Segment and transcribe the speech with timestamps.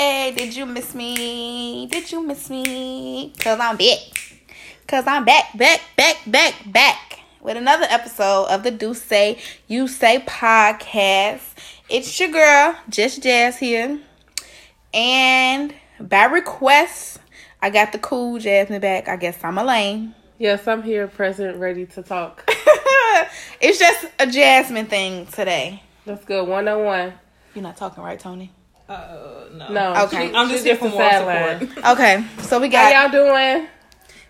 [0.00, 1.86] Hey, did you miss me?
[1.86, 3.32] Did you miss me?
[3.40, 3.98] Cause I'm back.
[4.86, 9.88] Cause I'm back, back, back, back, back with another episode of the Do Say You
[9.88, 11.40] Say podcast.
[11.88, 13.98] It's your girl, Just Jazz here.
[14.94, 17.18] And by request,
[17.60, 19.08] I got the cool Jasmine back.
[19.08, 20.14] I guess I'm a lame.
[20.38, 22.44] Yes, I'm here, present, ready to talk.
[23.60, 25.82] it's just a Jasmine thing today.
[26.06, 26.46] That's good.
[26.46, 27.14] One on one.
[27.52, 28.52] You're not talking right, Tony?
[28.88, 29.68] Uh, no.
[29.72, 30.04] No.
[30.04, 30.28] Okay.
[30.28, 31.84] She- I'm just She's here for more support.
[31.92, 33.12] Okay, so we How got.
[33.12, 33.68] y'all doing?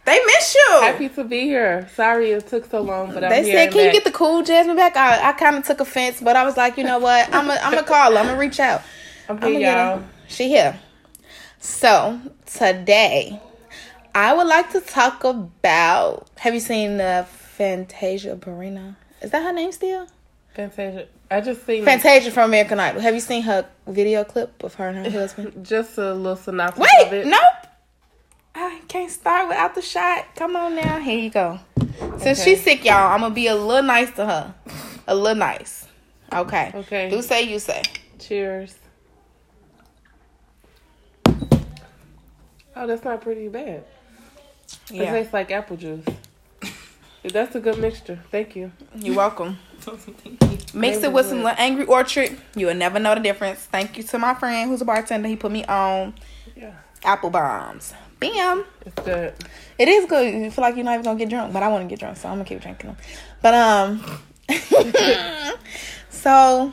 [0.05, 0.79] They miss you.
[0.81, 1.87] Happy to be here.
[1.95, 3.53] Sorry it took so long, but I'm They here.
[3.59, 6.21] said, and "Can you get the cool Jasmine back?" I, I kind of took offense,
[6.23, 7.27] but I was like, you know what?
[7.27, 8.17] I'm gonna I'm gonna call.
[8.17, 8.83] I'm gonna reach out.
[9.29, 10.03] I'm I'm here, y'all.
[10.27, 10.81] She here.
[11.61, 13.39] So today,
[14.15, 16.27] I would like to talk about.
[16.39, 18.97] Have you seen the Fantasia Barrino?
[19.21, 20.07] Is that her name still?
[20.55, 21.07] Fantasia.
[21.31, 23.01] I just seen Fantasia from American Idol.
[23.03, 25.65] Have you seen her video clip of her and her husband?
[25.67, 27.27] just a little synopsis of Wait, it.
[27.27, 27.41] nope.
[28.55, 30.25] I can't start without the shot.
[30.37, 30.99] Come on now.
[30.99, 31.61] Here you go.
[32.19, 32.55] Since Okay.
[32.55, 34.55] she's sick, y'all, I'm gonna be a little nice to her.
[35.07, 35.87] A little nice.
[36.33, 36.73] Okay.
[36.75, 37.11] Okay.
[37.11, 37.83] Do say you say.
[38.19, 38.75] Cheers.
[42.77, 43.85] Oh, that's not pretty bad.
[44.91, 45.03] Yeah.
[45.05, 46.05] It tastes like apple juice.
[47.25, 48.21] That's a good mixture.
[48.31, 48.73] Thank you.
[48.97, 49.59] You're welcome.
[50.75, 52.37] Mix it with some Angry Orchard.
[52.55, 53.61] You will never know the difference.
[53.61, 55.29] Thank you to my friend who's a bartender.
[55.29, 56.15] He put me on
[56.57, 57.95] Yeah, apple bombs.
[58.21, 58.65] Bam.
[58.85, 59.35] it's good.
[59.79, 60.35] It is good.
[60.35, 62.17] You feel like you're not even gonna get drunk, but I want to get drunk,
[62.17, 62.97] so I'm gonna keep drinking them.
[63.41, 64.05] But um,
[66.11, 66.73] so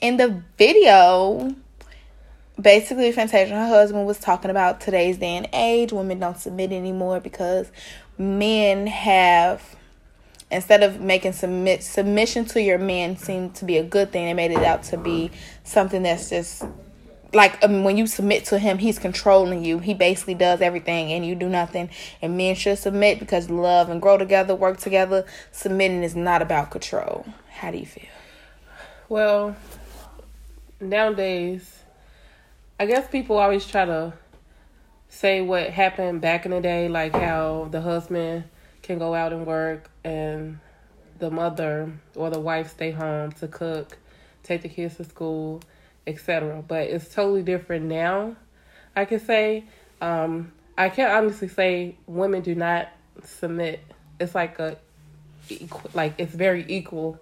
[0.00, 1.54] in the video,
[2.60, 5.92] basically, Fantasia, her husband was talking about today's day and age.
[5.92, 7.72] Women don't submit anymore because
[8.18, 9.73] men have
[10.50, 14.34] instead of making submit submission to your man seem to be a good thing, they
[14.34, 15.30] made it out to be
[15.64, 16.64] something that's just
[17.34, 19.80] like um, when you submit to him, he's controlling you.
[19.80, 21.90] He basically does everything and you do nothing.
[22.22, 25.26] And men should submit because love and grow together, work together.
[25.50, 27.26] Submitting is not about control.
[27.50, 28.04] How do you feel?
[29.08, 29.56] Well,
[30.80, 31.82] nowadays,
[32.78, 34.14] I guess people always try to
[35.08, 38.44] say what happened back in the day, like how the husband
[38.84, 40.60] can go out and work and
[41.18, 43.98] the mother or the wife stay home to cook,
[44.44, 45.60] take the kids to school,
[46.06, 46.62] etc.
[46.66, 48.36] But it's totally different now.
[48.94, 49.64] I can say,
[50.00, 52.88] um, I can honestly say women do not
[53.24, 53.80] submit.
[54.20, 54.76] It's like a,
[55.94, 57.18] like it's very equal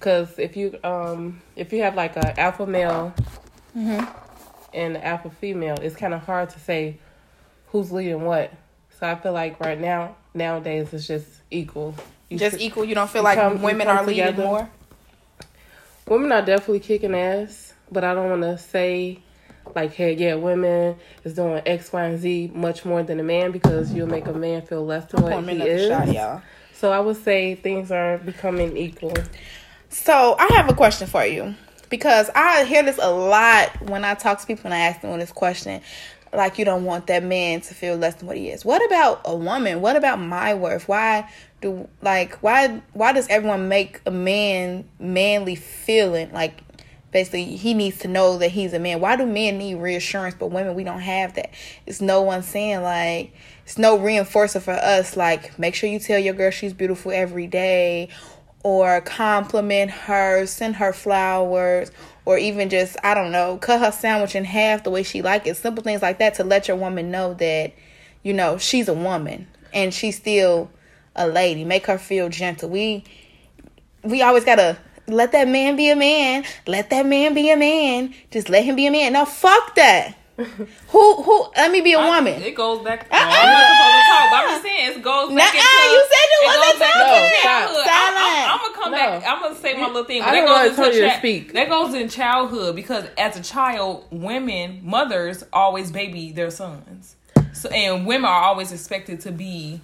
[0.00, 3.12] Cause if you um if you have like a alpha male
[4.72, 6.96] and an alpha female, it's kind of hard to say
[7.66, 8.50] who's leading what.
[8.98, 11.94] So I feel like right now nowadays it's just equal.
[12.28, 12.84] You Just equal.
[12.84, 14.68] You don't feel you like come- women are leading more.
[16.06, 19.20] women are definitely kicking ass, but I don't want to say
[19.76, 23.52] like hey yeah women is doing X Y and Z much more than a man
[23.52, 25.88] because you'll make a man feel less than what he is.
[25.88, 26.42] shot, y'all.
[26.72, 29.14] So I would say things are becoming equal.
[29.90, 31.54] So I have a question for you
[31.90, 35.18] because I hear this a lot when I talk to people and I ask them
[35.18, 35.82] this question.
[36.32, 38.64] Like you don't want that man to feel less than what he is.
[38.64, 39.80] What about a woman?
[39.80, 40.88] What about my worth?
[40.88, 41.30] Why
[41.60, 46.62] do like why why does everyone make a man manly feeling like
[47.10, 49.00] basically he needs to know that he's a man?
[49.00, 51.50] Why do men need reassurance but women we don't have that?
[51.86, 56.18] It's no one saying like it's no reinforcer for us like make sure you tell
[56.18, 58.08] your girl she's beautiful every day
[58.62, 61.90] or compliment her, send her flowers,
[62.24, 65.46] or even just, I don't know, cut her sandwich in half the way she like
[65.46, 65.56] it.
[65.56, 67.72] Simple things like that to let your woman know that,
[68.22, 70.70] you know, she's a woman and she's still
[71.16, 71.64] a lady.
[71.64, 72.68] Make her feel gentle.
[72.68, 73.04] We
[74.02, 76.44] we always gotta let that man be a man.
[76.66, 78.14] Let that man be a man.
[78.30, 79.12] Just let him be a man.
[79.12, 80.16] No, fuck that.
[80.88, 82.42] who who let me be a woman.
[82.42, 83.06] It goes back.
[83.10, 83.18] Uh-uh.
[83.18, 85.92] I'm not supposed to talk, but I'm just saying it goes back Nuh-uh, into.
[85.92, 87.16] you said you it wasn't goes back talking.
[87.16, 87.82] into No, childhood.
[87.84, 88.10] stop.
[88.10, 88.98] I'm, I'm, I'm gonna come No.
[88.98, 89.24] back.
[89.26, 90.22] I'm gonna say my little thing.
[90.22, 91.52] I that don't goes wanna into tell you to speak.
[91.52, 97.16] That goes in childhood because as a child, women, mothers, always baby their sons.
[97.52, 99.80] So and women are always expected to be.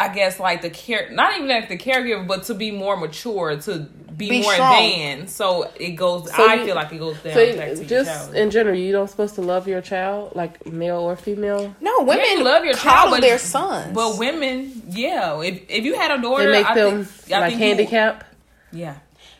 [0.00, 3.56] I guess like the care, not even like the caregiver, but to be more mature,
[3.62, 3.88] to
[4.18, 4.74] be, Be more strong.
[4.84, 5.36] advanced.
[5.36, 6.30] So it goes.
[6.34, 8.76] So I you- feel like it goes down So back to your just in general,
[8.76, 11.74] you don't supposed to love your child, like male or female.
[11.80, 13.94] No, women you love your child, but their sons.
[13.94, 17.52] But women, yeah, if if you had a daughter, They make I them think, like
[17.54, 18.24] handicap.
[18.72, 18.96] yeah,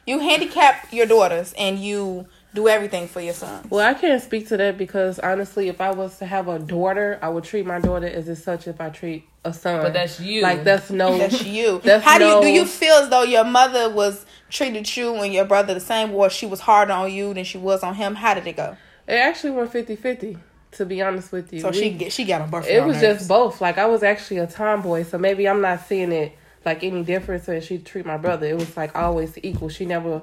[0.06, 3.66] you handicap your daughters and you do everything for your son.
[3.68, 7.18] Well, I can't speak to that because honestly, if I was to have a daughter,
[7.20, 9.82] I would treat my daughter as if such if I treat a son.
[9.82, 10.40] But that's you.
[10.42, 11.18] Like that's no.
[11.18, 11.80] That's you.
[11.84, 15.32] That's How do you do you feel as though your mother was treated you and
[15.32, 18.14] your brother the same, or she was harder on you than she was on him?
[18.14, 18.76] How did it go?
[19.06, 20.38] It actually went 50-50,
[20.72, 22.66] To be honest with you, So We- she get she got a birth.
[22.68, 23.60] It was just both.
[23.60, 26.32] Like I was actually a tomboy, so maybe I'm not seeing it
[26.64, 28.46] like any difference when she treat my brother.
[28.46, 29.70] It was like always equal.
[29.70, 30.22] She never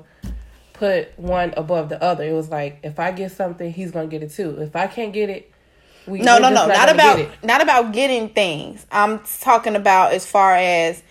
[0.73, 2.23] put one above the other.
[2.23, 4.59] It was like if I get something, he's gonna get it too.
[4.61, 5.51] If I can't get it,
[6.05, 6.67] we No, no, no.
[6.67, 8.85] Not gonna about not about getting things.
[8.91, 11.01] I'm talking about as far as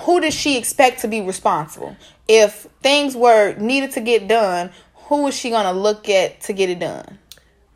[0.00, 1.96] who does she expect to be responsible?
[2.28, 6.70] If things were needed to get done, who is she gonna look at to get
[6.70, 7.18] it done?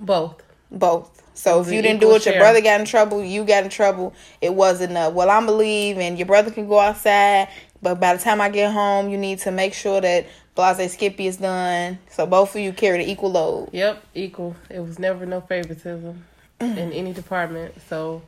[0.01, 0.43] both.
[0.71, 1.23] Both.
[1.35, 4.15] So if you didn't do it, your brother got in trouble, you got in trouble.
[4.41, 7.49] It wasn't a well, I'm gonna leave, and your brother can go outside.
[7.83, 11.27] But by the time I get home, you need to make sure that Blase Skippy
[11.27, 11.99] is done.
[12.11, 13.69] So both of you carry the equal load.
[13.73, 14.57] Yep, equal.
[14.71, 16.25] It was never no favoritism
[16.61, 17.75] in any department.
[17.89, 18.23] So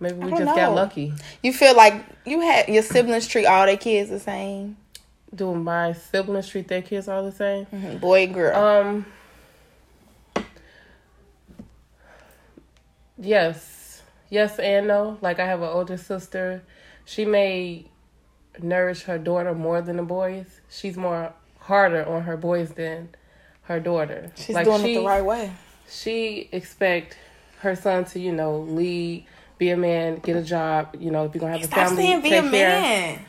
[0.00, 1.12] maybe we just don't got lucky.
[1.42, 4.76] You feel like you had your siblings treat all their kids the same,
[5.34, 7.66] Do my siblings treat their kids all the same.
[7.66, 8.00] Mhm.
[8.00, 8.56] boy and girl.
[8.56, 9.06] Um.
[13.18, 15.18] Yes, yes and no.
[15.20, 16.62] Like I have an older sister.
[17.04, 17.84] She may
[18.62, 20.46] nourish her daughter more than the boys.
[20.70, 23.10] She's more harder on her boys than
[23.62, 24.32] her daughter.
[24.36, 25.52] She's like doing she, it the right way.
[25.88, 27.16] She expect
[27.60, 29.26] her son to you know lead,
[29.60, 30.96] be a man, get a job.
[30.98, 32.50] You know if you're gonna have a Stop family, saying be take a care.
[32.50, 33.24] man.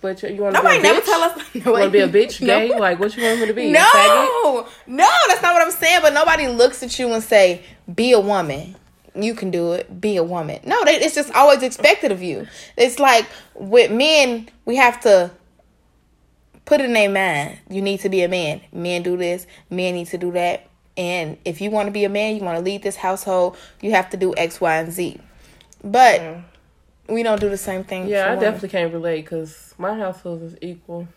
[0.00, 1.04] But you, you want to be Nobody a never bitch?
[1.06, 1.42] tell us.
[1.54, 2.68] You want to be a bitch, gay?
[2.68, 2.76] No.
[2.76, 3.62] Like what you want me to be?
[3.72, 3.72] faggot?
[3.72, 6.00] No, no, that's not what I'm saying.
[6.02, 8.76] But nobody looks at you and say, "Be a woman."
[9.14, 10.00] You can do it.
[10.00, 10.60] Be a woman.
[10.64, 12.46] No, they, it's just always expected of you.
[12.76, 15.32] It's like with men, we have to
[16.66, 17.58] put it in their mind.
[17.68, 18.60] You need to be a man.
[18.70, 19.46] Men do this.
[19.70, 20.68] Men need to do that.
[20.96, 23.56] And if you want to be a man, you want to lead this household.
[23.80, 25.18] You have to do X, Y, and Z.
[25.82, 26.40] But Yeah.
[27.08, 28.08] we don't do the same thing.
[28.08, 28.40] Yeah, I women.
[28.40, 31.08] definitely can't relate because my household is equal.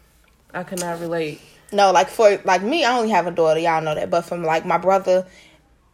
[0.53, 1.41] I cannot relate.
[1.71, 3.59] No, like for like me, I only have a daughter.
[3.59, 4.09] Y'all know that.
[4.09, 5.25] But from like my brother,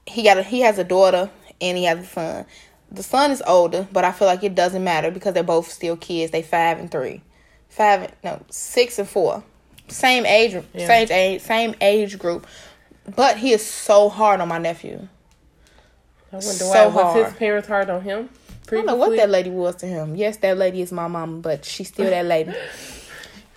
[0.05, 1.29] he got a he has a daughter
[1.61, 2.45] and he has a son.
[2.89, 5.97] The son is older, but I feel like it doesn't matter because they're both still
[5.97, 6.31] kids.
[6.31, 7.21] They five and three,
[7.69, 9.43] five no six and four,
[9.87, 10.87] same age, Yeah.
[10.87, 12.47] same age, same age group.
[13.15, 15.07] But he is so hard on my nephew.
[16.31, 17.25] I wonder So why was hard.
[17.25, 18.29] his parents hard on him.
[18.69, 20.15] I don't know what that lady was to him.
[20.15, 22.53] Yes, that lady is my mom, but she's still that lady.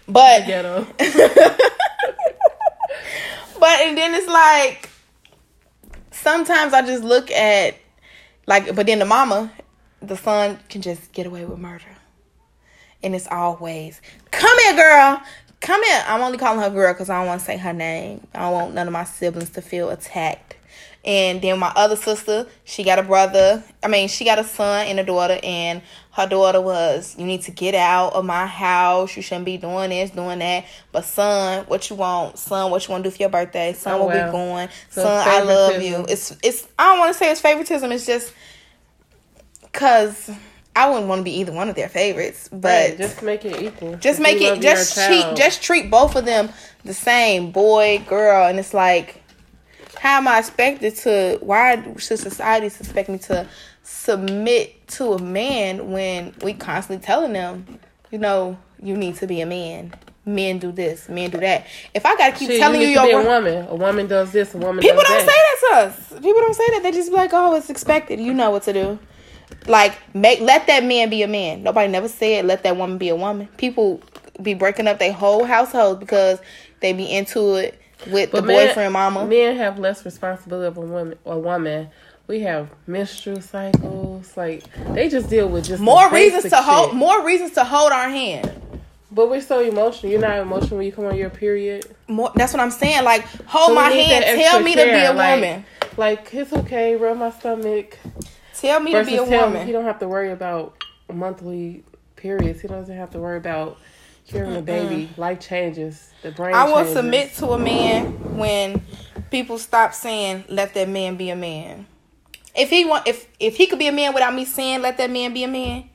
[0.09, 0.87] But ghetto.
[3.61, 4.89] But and then it's like
[6.11, 7.77] sometimes I just look at
[8.47, 9.53] like but then the mama,
[10.01, 11.85] the son can just get away with murder.
[13.03, 15.23] And it's always, come here, girl.
[15.61, 16.05] Come here.
[16.07, 18.27] I'm only calling her girl because I don't want to say her name.
[18.35, 20.50] I don't want none of my siblings to feel attacked.
[21.05, 23.63] And then my other sister, she got a brother.
[23.83, 25.39] I mean, she got a son and a daughter.
[25.43, 25.81] And
[26.13, 29.17] her daughter was, you need to get out of my house.
[29.17, 30.67] You shouldn't be doing this, doing that.
[30.93, 32.39] But son, what you want?
[32.39, 33.71] Son, what you want to do for your birthday?
[33.71, 34.27] Oh, son, Oh, where wow.
[34.27, 34.69] we going?
[34.91, 36.05] So son, I love you.
[36.09, 36.69] It's it's.
[36.79, 37.91] I don't want to say it's favoritism.
[37.93, 38.35] It's just
[39.63, 40.31] because
[40.77, 42.49] I wouldn't want to be either one of their favorites.
[42.53, 43.97] But Right, just make it equal.
[43.97, 46.51] just If make it just treat just treat both of them
[46.85, 49.20] the same boy girl and it's like
[49.99, 53.47] how am i expected to why should society expect me to
[53.83, 57.67] submit to a man when we constantly telling them
[58.11, 59.93] you know you need to be a man
[60.25, 63.03] men do this men do that if i gotta keep Shit, telling you, you, need
[63.03, 63.67] to your a woman.
[63.69, 64.55] A woman does this.
[64.55, 65.57] A woman People don't say that.
[65.61, 66.21] that to us.
[66.23, 66.83] People don't say that.
[66.83, 68.21] They just be like, "Oh, it's expected.
[68.21, 68.99] You know what to do."
[69.67, 71.63] Like, make let that man be a man.
[71.63, 73.49] Nobody never said let that woman be a woman.
[73.57, 74.01] People
[74.43, 76.41] be breaking up their whole household because
[76.81, 79.27] they be into it with the men- boyfriend, mama.
[79.27, 81.19] Men have less responsibility of a woman.
[81.27, 81.89] A woman.
[82.27, 84.37] We have menstrual cycles.
[84.37, 84.65] Like
[84.95, 86.91] they just deal with just the more reasons to hold.
[86.91, 86.97] shit.
[86.97, 88.53] More reasons to hold our hand.
[89.13, 90.13] But we're so emotional.
[90.13, 91.87] You're not emotional when you come on your period.
[92.07, 92.31] More.
[92.37, 93.03] That's what I'm saying.
[93.03, 94.25] Like, hold So my hand.
[94.25, 95.65] Tell me to be a like- woman.
[95.97, 97.99] Like it's okay, rub my stomach.
[98.55, 99.67] Tell me to be a woman.
[99.67, 100.77] he don't have to worry about
[101.13, 101.83] monthly
[102.17, 102.61] periods.
[102.61, 103.77] He doesn't have to worry about
[104.29, 105.13] carrying a baby.
[105.17, 106.13] Life changes.
[106.23, 106.55] The brain.
[106.55, 106.93] I will changes.
[106.93, 108.83] submit to a man when
[109.31, 111.87] people stop saying let that man be a man.
[112.55, 115.11] If he want if if he could be a man without me saying let that
[115.11, 115.89] man be a man,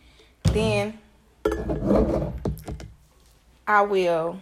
[0.53, 0.98] then
[3.67, 4.39] I will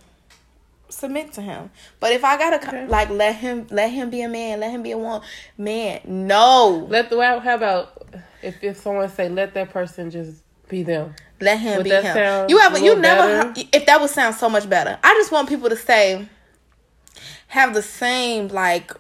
[0.90, 1.72] submit to him.
[2.00, 2.88] But if I gotta Okay.
[2.88, 5.22] like let him let him be a man, let him be a woman,
[5.58, 8.06] man, no, Let the how about
[8.42, 11.14] if if someone say let that person just be them.
[11.44, 12.50] Let him Would be him.
[12.50, 13.68] You ever you never better?
[13.72, 14.98] if that would sound so much better.
[15.04, 16.28] I just want people to say,
[17.48, 18.92] have the same like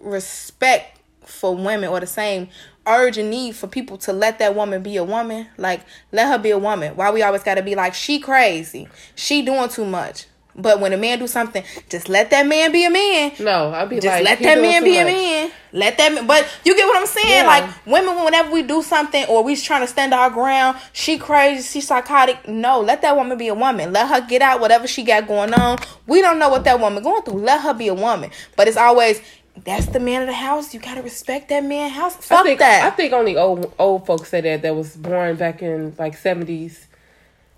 [0.00, 2.48] respect for women or the same
[2.86, 5.48] urge and need for people to let that woman be a woman.
[5.56, 6.96] Like let her be a woman.
[6.96, 10.26] Why we always gotta be like she crazy, she doing too much.
[10.54, 13.32] But when a man do something, just let that man be a man.
[13.40, 15.50] No, I'd be Just like, let that man be a man.
[15.72, 16.26] Let that man.
[16.26, 17.44] But you get what I'm saying?
[17.44, 17.46] Yeah.
[17.46, 21.62] Like women, whenever we do something or we trying to stand our ground, she crazy,
[21.62, 22.46] she psychotic.
[22.46, 23.92] No, let that woman be a woman.
[23.92, 25.78] Let her get out whatever she got going on.
[26.06, 27.40] We don't know what that woman going through.
[27.40, 28.30] Let her be a woman.
[28.54, 29.22] But it's always
[29.64, 30.74] that's the man of the house.
[30.74, 32.16] You gotta respect that man house.
[32.16, 32.84] Fuck I think that.
[32.84, 36.88] I think only old old folks say that that was born back in like seventies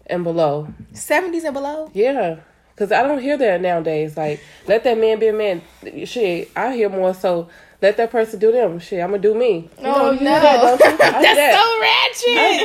[0.06, 0.68] and below.
[0.92, 1.90] Seventies and below.
[1.94, 2.40] Yeah,
[2.74, 4.16] because I don't hear that nowadays.
[4.16, 5.62] Like, let that man be a man.
[6.04, 7.48] Shit, I hear more so.
[7.82, 8.78] Let that person do them.
[8.78, 9.68] Shit, I'm gonna do me.
[9.78, 10.96] You know, Oh you hear no, that, don't you?
[10.98, 12.64] That's that.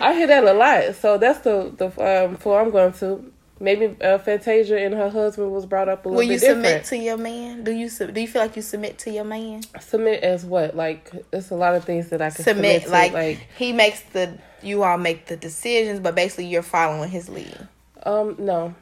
[0.00, 0.94] I hear that a lot.
[0.96, 3.32] So that's the the um, floor I'm going to.
[3.60, 6.26] Maybe uh, Fantasia and her husband was brought up a little bit.
[6.28, 6.64] Will you bit different.
[6.64, 7.64] submit to your man?
[7.64, 9.62] Do you sub- do you feel like you submit to your man?
[9.80, 10.76] submit as what?
[10.76, 12.90] Like, it's a lot of things that I can submit submit, to.
[12.90, 17.28] like, like he makes the you all make the decisions but basically you're following his
[17.28, 17.68] lead
[18.04, 18.74] Um, no.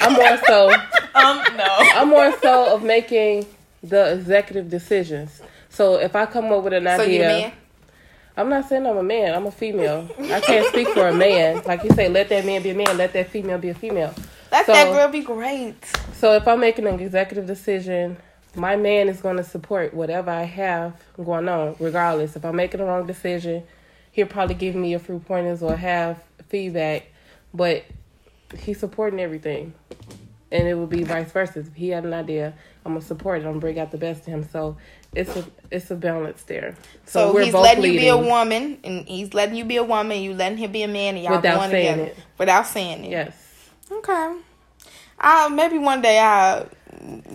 [0.00, 0.70] I'm more so
[1.14, 1.66] Um, no.
[1.94, 3.46] I'm more so of making
[3.82, 5.42] the executive decisions.
[5.68, 7.52] So if I come up with an so you idea,
[8.36, 9.34] I'm not saying I'm a man.
[9.34, 10.08] I'm a female.
[10.18, 11.62] I can't speak for a man.
[11.66, 12.96] Like you say, let that man be a man.
[12.96, 14.14] Let that female be a female.
[14.52, 18.16] let So- that girl be great So if I'm making an executive decision,
[18.54, 22.36] my man is going to support whatever I have going on, regardless.
[22.36, 23.64] If I'm making a wrong decision,
[24.12, 27.06] he'll probably give me a few pointers or have feedback,
[27.54, 27.84] but
[28.58, 29.74] he's supporting everything.
[30.52, 31.60] And it would be vice versa.
[31.60, 32.54] If he had an idea,
[32.84, 33.44] I'm gonna support it.
[33.44, 34.48] I'm gonna bring out the best in him.
[34.50, 34.76] So
[35.14, 36.74] it's a it's a balance there.
[37.06, 39.84] so, we're he's both letting you be a woman and he's letting you be a
[39.84, 42.16] woman you letting him be a man and y'all Without going saying together it.
[42.38, 43.70] without saying it Yes.
[43.90, 44.36] okay
[45.20, 46.64] uh maybe one day i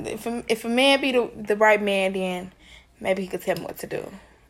[0.05, 2.51] if a, if a man be the, the right man then
[3.01, 4.10] maybe he could tell me what to do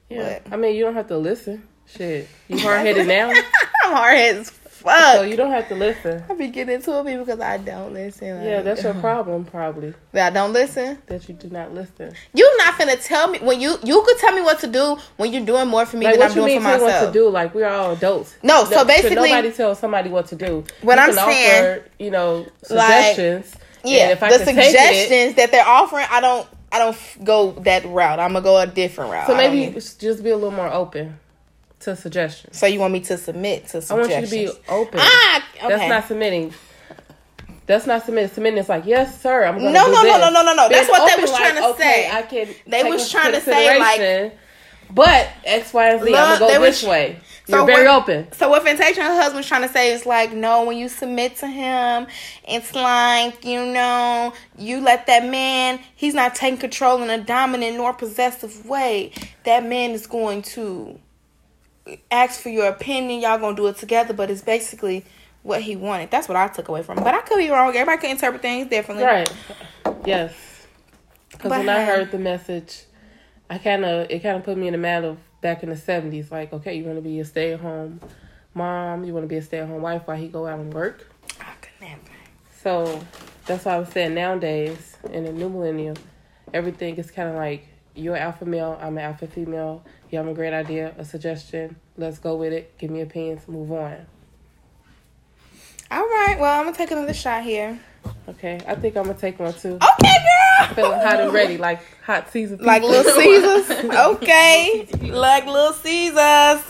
[0.09, 0.39] Yeah.
[0.43, 1.67] But- I mean, you don't have to listen.
[1.87, 4.49] Shit, you hard headed now, i'm hard-headed
[4.87, 6.23] as so you don't have to listen.
[6.29, 9.93] i be getting into it because i don't listen Yeah, that's your problem, probably.
[10.11, 12.13] that i don't listen That you do not listen.
[12.33, 15.31] You're not finna tell me when you you could tell me what to do when
[15.33, 17.05] you're doing more for me Like than what I'm you doing mean for tell what
[17.07, 17.29] to do?
[17.29, 18.35] Like we're all adults.
[18.43, 20.63] No, so should basically- nobody tells somebody what to do.
[20.81, 23.53] What You I'm saying- offer, you know, suggestions.
[23.83, 27.17] Yeah, if I the take it, suggestions that they're offering, I don't I don't f-
[27.23, 28.19] go that route.
[28.19, 29.27] I'm gonna go a different route.
[29.27, 31.19] so maybe just be a little more open
[31.85, 32.57] to suggestions.
[32.57, 33.91] so you want me to submit to suggestions?
[33.91, 34.99] I want you to be open.
[35.01, 35.67] ah okay.
[35.69, 36.53] That's not submitting.
[37.65, 38.29] That's not submitting.
[38.29, 39.43] Submitting is like, yes, sir.
[39.43, 40.21] I'm going to No, do no, no, this.
[40.21, 40.69] no, no, no, no.
[40.69, 42.11] That's what they was trying to okay, say.
[42.11, 42.47] I can.
[42.67, 44.37] They was trying to say, like-
[44.91, 46.11] but X, Y, and Z.
[46.11, 47.19] Look, I'm gonna go was- this way.
[47.49, 48.31] So You're very what- open.
[48.33, 51.37] So what Fantasia and her husband's trying to say is like, no, when you submit
[51.37, 52.05] to him,
[52.47, 57.77] it's like, you know, you let that man, he's not taking control in a dominant
[57.77, 59.11] nor possessive way.
[59.43, 60.99] That man is going to
[62.11, 63.21] ask for your opinion.
[63.21, 65.05] Y'all gonna do it together, but it's basically
[65.43, 66.11] what he wanted.
[66.11, 67.03] That's what I took away from it.
[67.03, 67.69] But I could be wrong.
[67.69, 69.05] Everybody can interpret things differently.
[69.05, 69.31] Right.
[70.05, 70.33] Yes.
[71.31, 72.83] Because when I heard the message,
[73.49, 75.77] I kind of it kind of put me in the mind of back in the
[75.77, 76.31] seventies.
[76.31, 77.99] Like, okay, you want to be a stay at home
[78.55, 80.73] mom, you want to be a stay at home wife while he go out and
[80.73, 81.07] work.
[81.39, 82.01] I could never.
[82.63, 83.05] So
[83.45, 85.97] that's why I was saying nowadays in the new millennium,
[86.53, 89.83] everything is kind of like you're alpha male, I'm an alpha female.
[90.15, 91.75] You have a great idea, a suggestion.
[91.97, 92.77] Let's go with it.
[92.77, 93.45] Give me opinions.
[93.49, 93.97] Move on.
[95.91, 96.37] All right.
[96.39, 97.77] Well, I'm gonna take another shot here.
[98.29, 99.73] Okay, I think I'm gonna take one too.
[99.75, 100.67] Okay, girl.
[100.73, 102.59] Feeling hot and ready, like hot season.
[102.61, 102.81] Like.
[102.81, 103.91] Little Caesars.
[103.93, 104.87] Okay.
[105.01, 106.15] Like Little Caesars.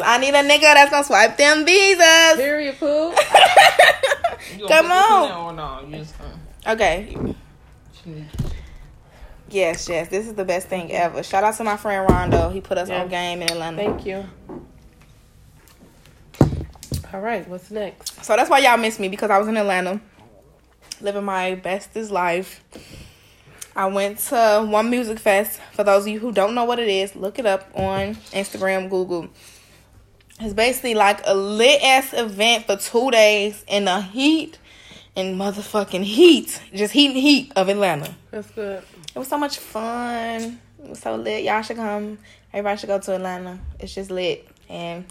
[0.04, 2.38] I need a nigga that's gonna swipe them visas.
[2.38, 3.14] Period, poo.
[4.68, 5.56] Come gonna put this in on.
[5.56, 5.98] there no?
[6.00, 7.36] Just, uh, Okay.
[9.50, 10.08] Yes, yes.
[10.10, 11.22] This is the best thing ever.
[11.24, 12.50] Shout out to my friend Rondo.
[12.50, 13.02] He put us Yeah.
[13.02, 13.78] on game in Atlanta.
[13.78, 14.25] Thank you.
[17.14, 18.24] All right, what's next?
[18.25, 20.02] So that's why y'all miss me because I was in Atlanta
[21.02, 22.64] living my bestest life.
[23.75, 25.60] I went to one music fest.
[25.74, 28.90] For those of you who don't know what it is, look it up on Instagram,
[28.90, 29.28] Google.
[30.40, 34.58] It's basically like a lit ass event for two days in the heat
[35.16, 36.62] and motherfucking heat.
[36.74, 38.14] Just heat and heat of Atlanta.
[38.32, 38.84] That's good.
[39.14, 40.60] It was so much fun.
[40.84, 41.44] It was so lit.
[41.44, 42.18] Y'all should come.
[42.54, 43.60] Everybody should go to Atlanta.
[43.80, 44.48] It's just lit.
[44.70, 45.06] And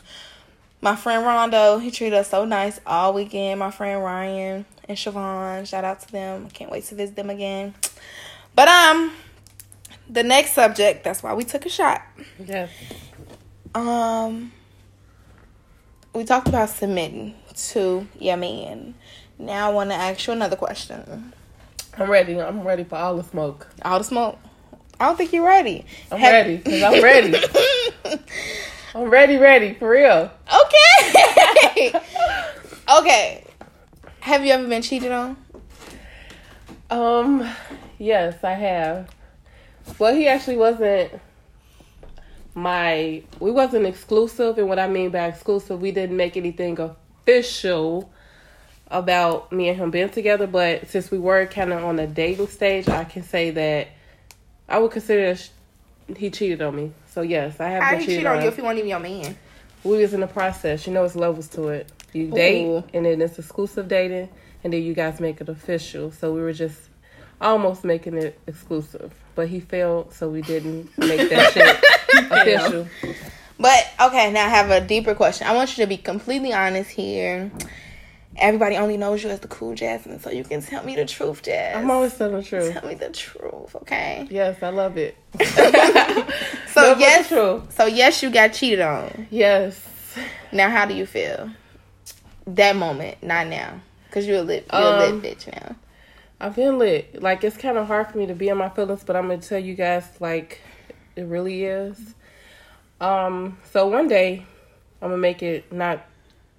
[0.80, 3.60] my friend Rondo, he treated us so nice all weekend.
[3.60, 6.48] My friend Ryan and Siobhan, shout out to them.
[6.50, 7.74] Can't wait to visit them again.
[8.54, 9.12] But um,
[10.08, 11.04] the next subject.
[11.04, 12.02] That's why we took a shot.
[12.38, 12.70] Yes.
[13.74, 14.52] Um,
[16.14, 17.34] we talked about submitting
[17.72, 18.94] to your man.
[19.38, 21.32] Now I want to ask you another question.
[21.98, 22.40] I'm ready.
[22.40, 23.66] I'm ready for all the smoke.
[23.82, 24.38] All the smoke.
[24.98, 25.84] I don't think you're ready.
[26.10, 27.34] I'm Have- ready because I'm ready.
[28.94, 30.30] I'm ready, ready for real.
[30.64, 31.92] okay.
[32.98, 33.44] okay.
[34.20, 35.36] Have you ever been cheated on?
[36.90, 37.48] Um,
[37.98, 39.10] yes, I have.
[39.98, 41.10] Well, he actually wasn't
[42.54, 43.22] my.
[43.40, 48.10] We wasn't exclusive, and what I mean by exclusive, we didn't make anything official
[48.88, 50.46] about me and him being together.
[50.46, 53.88] But since we were kind of on the dating stage, I can say that
[54.68, 55.36] I would consider
[56.16, 56.92] he cheated on me.
[57.08, 58.42] So yes, I have How been he cheated cheat on on.
[58.42, 59.36] you if he wasn't even your man?
[59.84, 60.86] we was in the process.
[60.86, 61.92] You know, it's levels to it.
[62.12, 62.84] You date, Ooh.
[62.94, 64.28] and then it's exclusive dating,
[64.62, 66.10] and then you guys make it official.
[66.12, 66.78] So we were just
[67.40, 71.52] almost making it exclusive, but he failed, so we didn't make that
[72.12, 72.86] shit official.
[73.58, 75.46] But okay, now I have a deeper question.
[75.46, 77.50] I want you to be completely honest here.
[78.36, 81.42] Everybody only knows you as the cool Jasmine, so you can tell me the truth,
[81.42, 81.76] Jazz.
[81.76, 82.72] I'm always telling the truth.
[82.72, 84.26] tell me the truth, okay?
[84.30, 85.16] Yes, I love it.
[86.74, 87.28] So Nothing yes,
[87.76, 89.28] so yes, you got cheated on.
[89.30, 89.80] Yes.
[90.50, 91.50] Now, how do you feel?
[92.48, 95.76] That moment, not now, because you're a lit, you're a Um, lit bitch now.
[96.40, 97.22] I've been lit.
[97.22, 99.40] Like it's kind of hard for me to be in my feelings, but I'm gonna
[99.40, 100.60] tell you guys like
[101.14, 102.14] it really is.
[103.00, 104.44] Um, so one day
[105.00, 106.04] I'm gonna make it not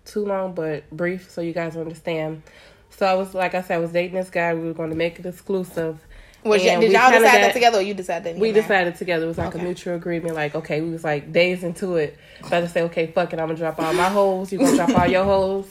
[0.05, 2.43] too long but brief so you guys understand.
[2.91, 4.53] So I was like I said, I was dating this guy.
[4.53, 5.99] We were going to make it exclusive.
[6.43, 8.39] Was y- and did y'all decide that got- together, or you decided that?
[8.39, 9.25] We decided together.
[9.25, 9.59] It was like Okay.
[9.59, 10.35] a mutual agreement.
[10.35, 12.17] Like, okay, we was like days into it.
[12.47, 13.39] So I just say, okay, fuck it.
[13.39, 14.51] I'm gonna drop all my holes.
[14.51, 15.67] You gonna drop all your holes,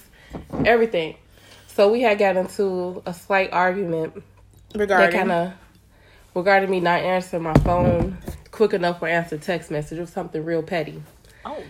[0.67, 1.17] everything.
[1.69, 4.15] So we had got into a slight argument
[4.73, 5.17] that regarding.
[5.19, 5.53] kind of
[6.35, 8.19] regarding me not answering my phone
[8.51, 9.99] quick enough for answer text message.
[9.99, 11.03] It was something real petty.
[11.45, 11.63] Oh.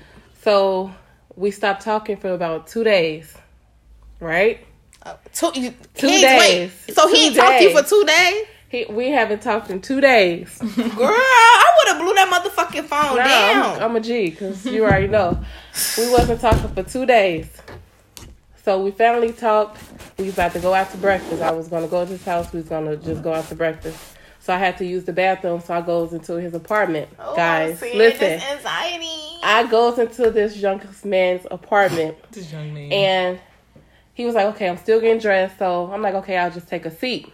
[0.42, 0.92] So
[1.36, 3.34] we stopped talking for about two days,
[4.20, 4.64] right?
[5.02, 6.50] Uh, two, you, Two he ain't- wait,
[6.86, 6.94] days.
[6.96, 9.80] so he Two ain't talked to you for two days, He, we haven't talked in
[9.82, 10.58] two days.
[10.60, 10.68] girl.
[10.80, 13.76] I would have blew that motherfucking phone Nah, down.
[13.76, 15.38] I'm, I'm a G because you already know.
[15.98, 17.48] We wasn't talking for two days.
[18.64, 19.78] So we finally talked.
[20.18, 21.42] We was about to go out to breakfast.
[21.42, 22.50] I was gonna go to his house.
[22.52, 24.13] We was gonna just go out to breakfast.
[24.44, 25.60] So I had to use the bathroom.
[25.62, 27.08] So I goes into his apartment.
[27.18, 28.18] Oh, Guys, see, listen.
[28.20, 29.38] this anxiety.
[29.42, 32.92] I goes into this young man's apartment This young man.
[32.92, 33.40] and
[34.12, 35.58] he was like, okay, I'm still getting dressed.
[35.58, 37.32] So I'm like, okay, I'll just take a seat.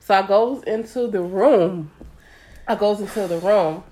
[0.00, 1.90] So I goes into the room.
[2.68, 3.82] I goes into the room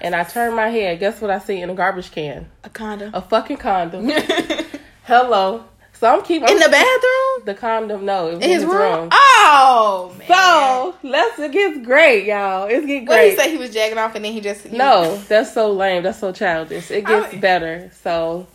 [0.00, 0.98] and I turn my head.
[0.98, 2.50] Guess what I see in a garbage can?
[2.64, 4.10] a condom A fucking condom.
[5.04, 5.64] Hello.
[6.00, 8.06] So I'm keeping in the bathroom the condom.
[8.06, 8.72] No, it was in his room.
[8.72, 9.08] room.
[9.12, 10.26] Oh man.
[10.26, 12.64] So let's it gets great, y'all.
[12.68, 13.38] It's getting what he great.
[13.38, 13.50] say?
[13.50, 16.02] He was jacking off, and then he just he- No, that's so lame.
[16.02, 16.90] That's so childish.
[16.90, 17.90] It gets I better.
[17.92, 18.46] So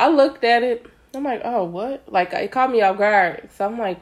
[0.00, 0.86] I looked at it.
[1.14, 2.10] I'm like, oh, what?
[2.10, 3.50] Like it caught me off guard.
[3.54, 4.00] So I'm like,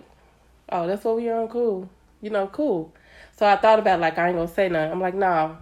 [0.69, 1.49] oh, that's what we on.
[1.49, 1.91] Cool.
[2.21, 2.95] You know, cool.
[3.37, 4.93] So I thought about like I ain't gonna say nothing.
[4.93, 5.57] I'm like, nah.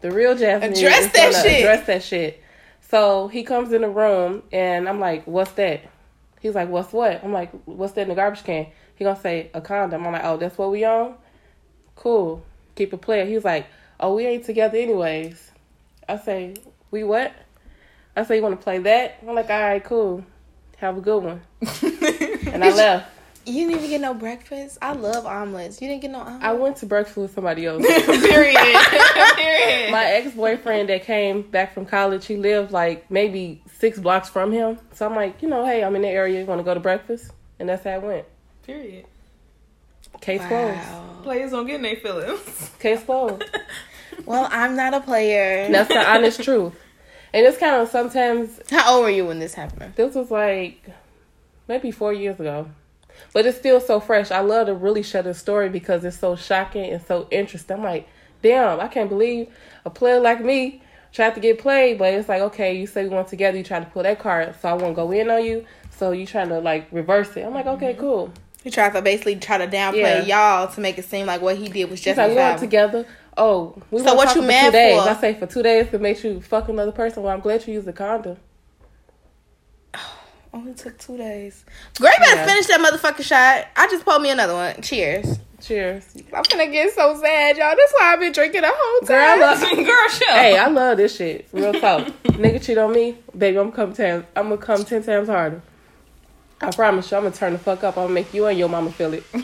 [0.00, 1.60] The real Jasmine Address that shit.
[1.60, 2.42] Address that shit.
[2.80, 5.93] So he comes in the room and I'm like, what's that?
[6.44, 7.24] He's like, what's what?
[7.24, 8.66] I'm like, what's that in the garbage can?
[8.96, 10.06] He gonna say a condom.
[10.06, 11.14] I'm like, oh, that's what we on.
[11.96, 12.44] Cool.
[12.74, 13.28] Keep it playing.
[13.28, 13.66] He was like,
[13.98, 15.50] oh, we ain't together anyways.
[16.06, 16.56] I say,
[16.90, 17.32] we what?
[18.14, 19.20] I say, you want to play that?
[19.22, 20.22] I'm like, all right, cool.
[20.76, 21.40] Have a good one.
[22.52, 23.10] And I left.
[23.46, 24.78] You didn't even get no breakfast.
[24.80, 25.80] I love omelets.
[25.82, 26.42] You didn't get no omelet.
[26.42, 27.84] I went to breakfast with somebody else.
[27.86, 28.56] Period.
[29.36, 29.92] Period.
[29.92, 34.52] My ex boyfriend that came back from college, he lived like maybe six blocks from
[34.52, 34.78] him.
[34.92, 36.40] So I'm like, you know, hey, I'm in the area.
[36.40, 37.30] You want to go to breakfast?
[37.58, 38.26] And that's how it went.
[38.64, 39.06] Period.
[40.20, 41.22] Case closed.
[41.22, 42.70] Players don't get in their feelings.
[42.78, 43.44] Case closed.
[44.26, 45.68] Well, I'm not a player.
[45.70, 46.74] That's the honest truth.
[47.32, 49.94] And it's kind of sometimes How old were you when this happened?
[49.96, 50.88] This was like
[51.68, 52.68] maybe four years ago.
[53.32, 54.30] But it's still so fresh.
[54.30, 57.78] I love to really share the story because it's so shocking and so interesting.
[57.78, 58.08] I'm like,
[58.42, 59.48] damn, I can't believe
[59.84, 63.10] a player like me tried to get played, but it's like, okay, you say we
[63.10, 65.64] went together, you tried to pull that card, so I won't go in on you.
[65.90, 67.42] So you trying to like reverse it.
[67.42, 68.00] I'm like, okay, mm-hmm.
[68.00, 68.32] cool.
[68.64, 71.68] He tried to basically try to downplay y'all to make it seem like what he
[71.68, 73.06] did was just like, we went together.
[73.36, 75.02] Oh, we So what you for mad two days.
[75.02, 75.08] for?
[75.08, 77.22] I say for two days to make you fuck another person.
[77.22, 78.38] Well, I'm glad you used the condom.
[80.54, 81.64] Only took two days.
[81.98, 82.46] Great better Yeah.
[82.46, 83.66] finish that motherfucking shot.
[83.76, 84.80] I just pulled me another one.
[84.82, 85.38] Cheers.
[85.60, 86.04] Cheers.
[86.32, 87.70] I'm gonna get so sad, y'all.
[87.76, 89.38] That's why I've been drinking the whole time.
[89.40, 89.76] Girl, I time.
[89.78, 90.34] love- Girl, shut up.
[90.36, 91.48] Hey, I love this shit.
[91.52, 92.06] Real talk.
[92.24, 93.56] Nigga cheat on me, baby.
[93.58, 94.24] I'm come ten.
[94.36, 95.60] I'm gonna come ten times harder.
[96.60, 97.96] I promise you, I'm gonna turn the fuck up.
[97.96, 99.24] I'm gonna make you and your mama feel it.
[99.34, 99.40] you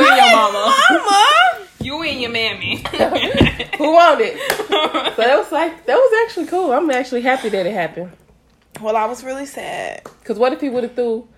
[0.00, 0.74] and your mama.
[0.90, 1.66] Mama.
[1.80, 2.76] You and your mammy.
[3.78, 4.36] Who want it?
[4.68, 6.72] So that was like that was actually cool.
[6.72, 8.12] I'm actually happy that it happened.
[8.82, 10.02] Well, I was really sad.
[10.24, 11.28] Cause what if he would have threw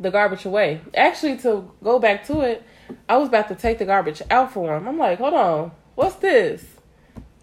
[0.00, 0.80] the garbage away?
[0.94, 2.62] Actually, to go back to it,
[3.08, 4.86] I was about to take the garbage out for him.
[4.88, 6.64] I'm like, hold on, what's this?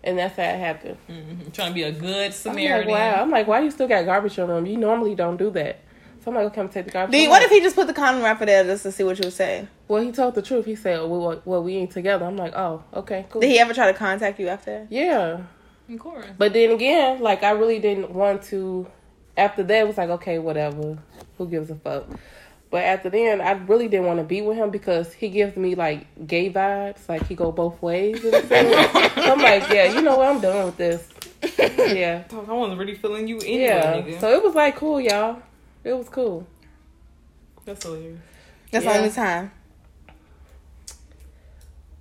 [0.04, 0.98] And that's how it happened.
[1.10, 1.54] Mhm.
[1.54, 2.92] Trying to be a good I'm like, Samaritan.
[2.92, 3.22] wow.
[3.22, 4.66] I'm like, why you still got garbage on them?
[4.66, 5.80] You normally don't do that.
[6.24, 7.14] So I'm like, okay, I'm take the garbage.
[7.14, 9.26] Do what if he just put the condom wrapper there just to see what you
[9.26, 9.68] would say?
[9.90, 10.66] Well, he told the truth.
[10.66, 12.26] He said, well, well, we ain't together.
[12.26, 13.42] I'm like, oh, okay, cool.
[13.42, 14.88] Did he ever try to contact you after?
[14.90, 15.42] yeah.
[15.90, 16.26] Of course.
[16.38, 18.88] But then again, like I really didn't want to.
[19.36, 20.98] After that, it was like okay, whatever.
[21.38, 22.06] Who gives a fuck?
[22.70, 25.76] But after then, I really didn't want to be with him because he gives me
[25.76, 27.08] like gay vibes.
[27.08, 28.24] Like he go both ways.
[28.24, 28.92] in a sense.
[29.16, 30.28] so I'm like, yeah, you know what?
[30.28, 31.08] I'm done with this.
[31.60, 33.94] Yeah, I wasn't really feeling you anyway, yeah.
[34.02, 34.20] nigga.
[34.20, 35.42] So it was like cool, y'all.
[35.84, 36.48] It was cool.
[37.66, 38.20] That's hilarious.
[38.72, 38.94] That's Yeah.
[38.94, 39.52] the only time.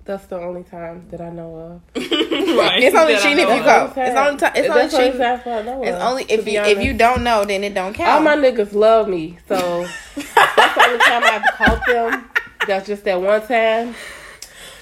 [0.05, 1.81] That's the only time that I know of.
[1.97, 2.83] right.
[2.83, 3.95] It's only That cheating if you of.
[3.95, 4.03] go.
[4.03, 5.21] It's only ti- it's only That's the only cheating.
[5.21, 8.11] time know It's only if be you if you don't know, then it don't count.
[8.11, 9.87] All my niggas love me, so
[10.17, 12.31] that's the only time I've caught them.
[12.67, 13.95] That's just that one time.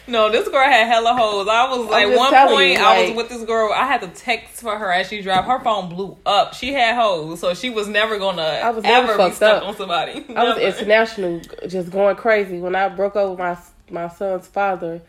[0.06, 1.46] No, this girl had hella hoes.
[1.48, 3.72] I was like, one point, you, I was with this girl.
[3.72, 5.44] I had to text for her as she drive.
[5.44, 6.54] Her phone blew up.
[6.54, 9.68] She had hoes, so she was never gonna I was ever be fucked stuck up.
[9.68, 10.24] on somebody.
[10.35, 12.59] I was international, just going crazy.
[12.59, 13.56] When I broke up with my
[13.90, 15.00] my son's father,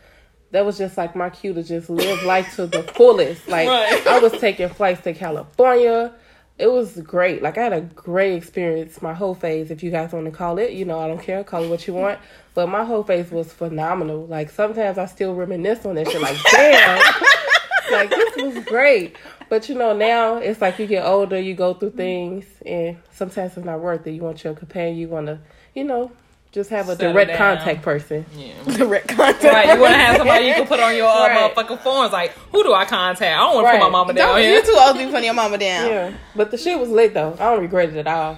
[0.51, 3.47] that was just like my cue to just live life to the fullest.
[3.47, 4.07] Like Right.
[4.07, 6.13] I was taking flights to California.
[6.57, 7.41] It was great.
[7.41, 9.01] Like I had a great experience.
[9.01, 11.43] My whole phase, if you guys want to call it, you know, I don't care.
[11.43, 12.19] Call it what you want.
[12.53, 14.27] But my whole phase was phenomenal.
[14.27, 16.21] Like sometimes I still reminisce on that shit.
[16.21, 17.01] Like damn,
[17.91, 19.15] like this was great.
[19.49, 23.57] But you know, now it's like you get older, you go through things, and sometimes
[23.57, 24.11] it's not worth it.
[24.11, 25.39] You want your companion, you want to,
[25.73, 26.11] you know,
[26.51, 27.37] just have a Settle direct down.
[27.57, 28.25] contact person.
[28.35, 28.53] yeah.
[28.77, 29.43] direct contact.
[29.43, 31.55] Right, you want to have somebody you can put on your uh, Right.
[31.55, 32.11] motherfucking phones.
[32.11, 33.21] Like, who do I contact?
[33.21, 34.55] I don't want to put my mama down Don't, here.
[34.55, 35.87] you too old to be putting your mama down.
[35.89, 37.33] Yeah, but the shit was lit though.
[37.39, 38.37] I don't regret it at all.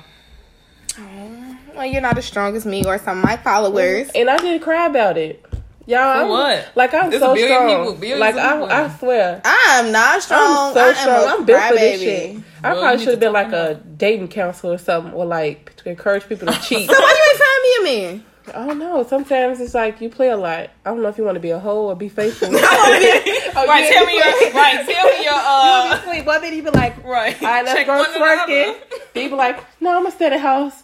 [1.76, 4.10] Well, you're not as strong as me or some of my followers.
[4.14, 5.44] And I didn't cry about it.
[5.86, 6.72] Y'all, I'm, what?
[6.76, 7.68] Like I'm There's so a billion strong.
[7.86, 8.72] people- billions like of I, people.
[8.72, 10.68] I swear, I'm not strong.
[10.70, 11.24] I'm so I am strong.
[11.24, 12.04] a I'm built for this crybaby.
[12.04, 12.30] shit.
[12.64, 15.12] I Well, you probably need should have been talk like a dating counselor or something,
[15.14, 16.90] or like to encourage people to cheat.
[16.90, 17.43] So why you ain't
[17.74, 18.26] find me?
[18.54, 19.04] I don't know.
[19.04, 20.70] Sometimes it's like you play a lot.
[20.86, 22.50] I don't know if you want to be a hoe or be faithful.
[22.52, 27.02] right, tell me your right, tell me your uh Sweet, but then you be like,
[27.06, 27.42] right.
[27.42, 28.78] all right, let's Check go one the twerking.
[29.14, 30.84] They be like, no, I'm gonna stay at the house.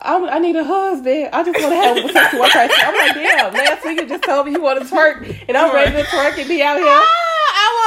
[0.00, 1.30] I, I need a husband.
[1.32, 2.76] I just want to have sex with one person.
[2.84, 3.54] I'm like, damn.
[3.54, 6.38] Last week you just told me you want to twerk, and I'm ready to twerk
[6.38, 7.00] and be out here.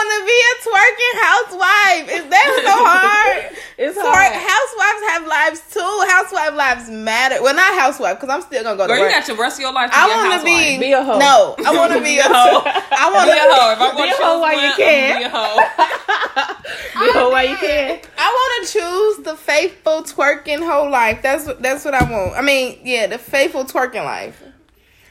[0.01, 2.05] I want to be a twerking housewife.
[2.17, 3.57] Is that so hard?
[3.77, 4.33] It's Twerk, hard.
[4.33, 5.93] housewives have lives too.
[6.09, 7.41] Housewife lives matter.
[7.41, 9.61] Well, not housewife because I'm still gonna go to Girl, you got your rest of
[9.61, 11.19] your life to I want to be, Be a hoe.
[11.19, 12.61] No, I want to be a hoe.
[12.65, 13.53] I want to Be a to.
[13.53, 13.71] hoe.
[13.73, 15.11] If I'm Be a hoe choose while you can.
[15.11, 17.05] I'm be a hoe.
[17.05, 17.99] Be a hoe while you can.
[18.17, 21.21] I want to choose the faithful twerking whole life.
[21.21, 22.35] That's that's what I want.
[22.37, 24.41] I mean, yeah, the faithful twerking life.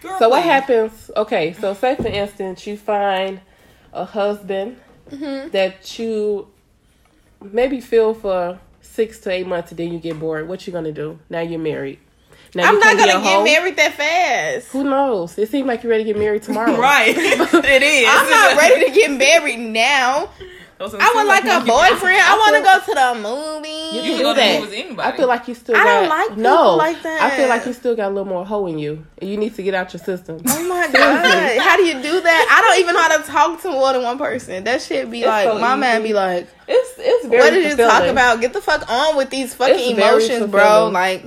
[0.03, 1.11] Girl, So what happens?
[1.17, 3.41] Okay, so say for instance, you find
[3.93, 4.77] a husband
[5.11, 5.49] Mm-hmm.
[5.51, 6.47] that you
[7.43, 10.47] maybe feel for six to eight months, and then you get bored.
[10.47, 11.19] What you gonna do?
[11.29, 11.99] Now you're married.
[12.55, 13.43] Now I'm not gonna get hoe.
[13.43, 14.69] married that fast.
[14.69, 15.37] Who knows?
[15.37, 16.77] It seems like you're ready to get married tomorrow.
[16.79, 17.09] Right.
[17.17, 18.09] it is.
[18.11, 20.31] I'm not ready to get married now.
[20.81, 22.21] I want like a boyfriend.
[22.23, 23.97] I want to go to the movie.
[23.97, 24.61] You can go to that.
[24.61, 25.09] movies with anybody.
[25.09, 25.77] I feel like you still.
[25.77, 27.23] I got, don't like people no, like that.
[27.23, 29.55] I feel like you still got a little more hoe in you, and you need
[29.57, 30.41] to get out your system.
[30.49, 31.59] Oh my god!
[31.61, 32.49] How do you do that?
[32.51, 34.65] I don't even know how to talk to more than one person.
[34.65, 37.43] That shit be It's like so my man be like, It's it's very.
[37.43, 38.41] "What did you talk about?
[38.41, 41.25] Get the fuck on with these fucking It's emotions, bro." Like,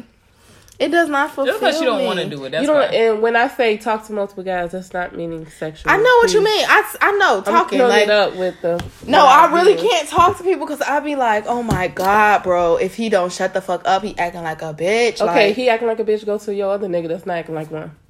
[0.84, 2.50] it does not fulfill Just because you don't want to do it.
[2.52, 2.86] That's you don't, why.
[2.96, 5.92] and when I say talk to multiple guys, that's not meaning sexual.
[5.92, 6.66] I know what you mean.
[6.68, 8.84] I, I know I'm talking filling like it up with the.
[9.08, 9.88] no, I really do.
[9.88, 12.76] can't talk to people because I be like, "Oh my god, bro!
[12.78, 15.70] If he don't shut the fuck up, he acting like a bitch." Okay, like, he
[15.70, 16.26] acting like a bitch.
[16.26, 17.96] Go to your other nigga that's not acting like one.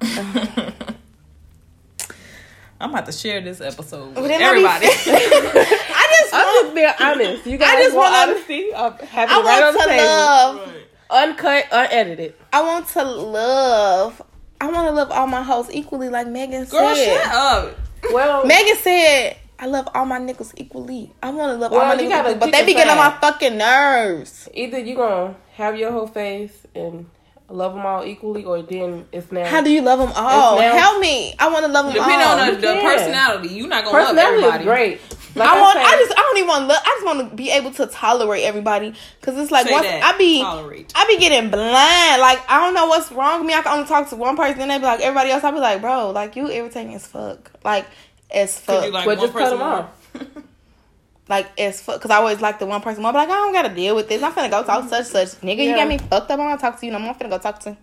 [2.80, 4.86] I'm about to share this episode with then everybody.
[4.90, 7.46] I just I'm want, just being honest.
[7.46, 9.88] You guys I just want wanna- honesty of having I right on want the to
[9.88, 10.74] table, love.
[11.10, 12.34] Uncut, unedited.
[12.52, 14.22] I want to love.
[14.60, 17.22] I want to love all my hoes equally, like Megan Girl, said.
[17.22, 17.78] shut up.
[18.12, 21.12] Well, Megan said, "I love all my niggas equally.
[21.22, 23.56] I want to love all my niggas equally, but they be getting on my fucking
[23.56, 24.48] nerves.
[24.54, 27.06] either you gonna have your whole face and
[27.48, 29.44] love them all equally, or then it's now.
[29.46, 30.58] How do you love them all?
[30.58, 31.34] Now- Help me.
[31.38, 32.38] I want to love them Depending all.
[32.40, 34.58] on the, the personality, you're not gonna love everybody.
[34.64, 35.00] is great.
[35.34, 35.78] Like I want.
[35.78, 36.12] I just.
[36.12, 36.80] I don't even want to look.
[36.80, 40.14] I just want to be able to tolerate everybody because it's like Say once that.
[40.14, 40.40] I be.
[40.40, 40.92] Tolerate.
[40.94, 42.20] I be getting blind.
[42.20, 43.54] Like I don't know what's wrong with me.
[43.54, 45.42] I can only talk to one person, and they be like everybody else.
[45.42, 47.50] I be like, bro, like you irritating as fuck.
[47.64, 47.86] Like
[48.30, 48.84] as fuck.
[48.84, 50.10] you like Well, one just cut them off.
[51.28, 53.12] like as fuck because I always like the one person more.
[53.12, 54.22] But like I don't gotta deal with this.
[54.22, 55.64] I'm finna go talk to such such nigga.
[55.64, 56.38] You got me fucked up.
[56.38, 57.10] I'm gonna talk to you no more.
[57.12, 57.76] I'm finna go talk to.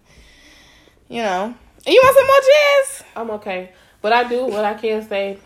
[1.10, 1.54] You know,
[1.86, 3.04] You want some more jazz?
[3.18, 5.40] I'm okay, but I do what I can say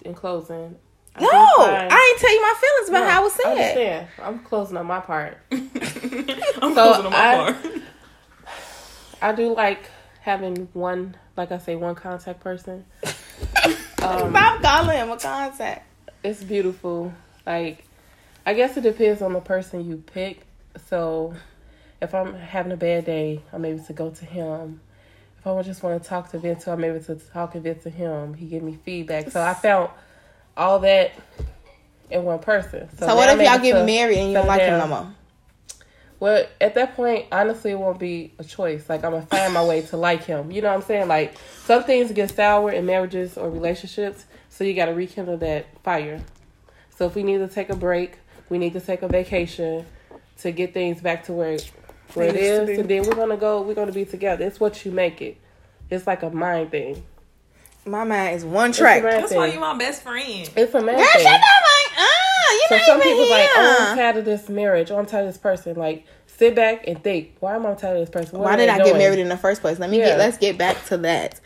[0.00, 0.76] in closing.
[1.16, 4.08] I No, I ain't tell you my feelings about No, how I was I understand.
[4.22, 5.38] I'm closing on my part.
[5.52, 7.56] I'm So closing on my I- part.
[9.22, 12.84] I do like having one, like I say, one contact person.
[14.02, 15.86] Um, Stop calling him a contact.
[16.22, 17.10] it's beautiful.
[17.46, 17.84] Like,
[18.44, 20.40] I guess it depends on the person you pick.
[20.88, 21.32] So,
[22.02, 24.80] if I'm having a bad day, I'm able to go to him.
[25.38, 27.90] If I just want to talk to Vince, I'm able to talk and vent to
[27.90, 28.34] him.
[28.34, 29.30] He give me feedback.
[29.30, 29.88] So I found
[30.56, 31.12] all that
[32.10, 32.88] in one person.
[32.98, 34.86] So, now what if y'all get to married and you don't settle like him no
[34.86, 35.14] more?
[36.20, 38.88] Well, at that point, honestly, it won't be a choice.
[38.88, 40.50] Like I'm gonna find my way to like him.
[40.50, 41.08] You know what I'm saying?
[41.08, 45.66] Like some things get sour in marriages or relationships, so you got to rekindle that
[45.82, 46.22] fire.
[46.96, 49.84] So if we need to take a break, we need to take a vacation
[50.38, 51.58] to get things back to where
[52.14, 52.74] where it It used to is, be.
[52.80, 53.62] and then we're gonna go.
[53.62, 54.46] We're gonna be together.
[54.46, 55.36] It's what you make it.
[55.90, 57.02] It's like a mind thing.
[57.86, 59.02] My mind is one It's a track.
[59.02, 59.38] That's thing.
[59.38, 60.50] why you my best friend.
[60.56, 61.22] It's a man Girl, thing.
[61.22, 63.30] shut up, like, ah, you So some even people here.
[63.38, 64.90] like, oh, I'm tired of this marriage.
[64.90, 65.76] Oh, I'm tired of this person.
[65.76, 67.32] Like, sit back and think.
[67.40, 68.38] Why am I tired of this person?
[68.38, 69.78] What Why did they I get married in the first place?
[69.78, 70.06] Let me Yeah.
[70.06, 70.18] get.
[70.18, 71.40] Let's get back to that.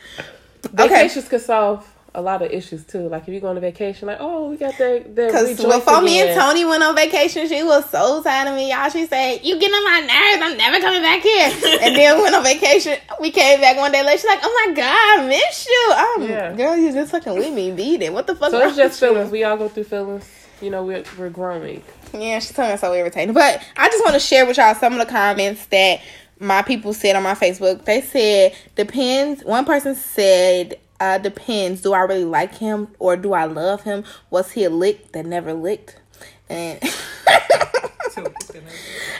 [0.78, 0.88] Okay.
[0.88, 3.08] Vacations could solve a lot of issues too.
[3.08, 6.00] Like if you go on a vacation, like oh, we got the the Because before
[6.00, 6.38] me and.
[6.38, 8.88] Tony went on vacation, she was so tired of me, y'all.
[8.90, 10.42] She said, "You getting on my nerves.
[10.42, 11.46] I'm never coming back here."
[11.82, 12.96] and then we went on vacation.
[13.20, 14.18] We came back one day later.
[14.18, 16.52] She's like, "Oh my god, I miss you." Um, Yeah.
[16.54, 18.12] girl, you just fucking with me, beat it.
[18.12, 18.50] What the fuck?
[18.50, 19.14] So it's just with you?
[19.14, 19.30] feelings.
[19.32, 20.28] We all go through feelings.
[20.60, 21.82] You know, we're we're growing.
[22.12, 23.34] Yeah, she's telling me so irritating.
[23.34, 26.00] But I just want to share with y'all some of the comments that
[26.40, 27.84] my people said on my Facebook.
[27.84, 29.44] They said depends.
[29.44, 31.82] One person said uh, depends.
[31.82, 34.04] Do I really like him or do I love him?
[34.30, 36.00] Was he a lick that never licked?
[36.48, 36.82] And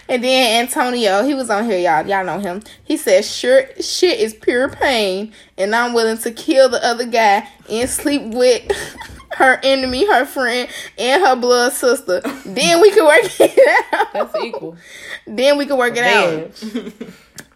[0.09, 2.07] and then Antonio, he was on here, y'all.
[2.07, 2.63] Y'all know him.
[2.85, 7.49] He said, "Sure, shit is pure pain, and I'm willing to kill the other guy
[7.71, 8.71] and sleep with
[9.33, 12.21] her enemy, her friend, and her blood sister.
[12.47, 14.13] then we could work it out.
[14.13, 14.77] That's equal.
[15.27, 17.05] Then we could work it out."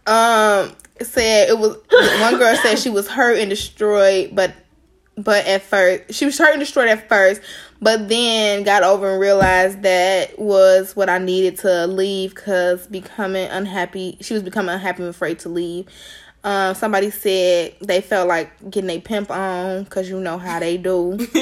[0.05, 0.75] Um,
[1.05, 1.77] said it was
[2.21, 4.55] one girl said she was hurt and destroyed, but
[5.17, 7.41] but at first she was hurt and destroyed at first,
[7.81, 13.49] but then got over and realized that was what I needed to leave because becoming
[13.49, 14.19] unhappy.
[14.21, 15.87] She was becoming unhappy and afraid to leave.
[16.45, 20.77] Um, somebody said they felt like getting a pimp on because you know how they
[20.77, 21.19] do.